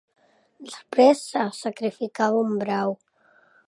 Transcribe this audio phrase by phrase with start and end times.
[0.69, 3.01] Després se sacrificava un brau.